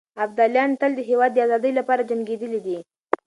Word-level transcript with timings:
ابداليان 0.23 0.71
تل 0.79 0.91
د 0.95 0.99
هېواد 1.09 1.31
د 1.33 1.37
ازادۍ 1.45 1.71
لپاره 1.79 2.07
جنګېدلي 2.09 2.59
دي. 2.65 2.77